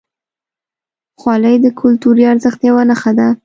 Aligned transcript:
خولۍ 1.19 1.55
د 1.63 1.67
کلتوري 1.79 2.23
ارزښت 2.31 2.59
یوه 2.69 2.83
نښه 2.89 3.11
ده. 3.17 3.27